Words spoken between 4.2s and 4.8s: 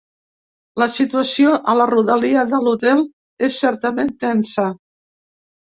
tensa.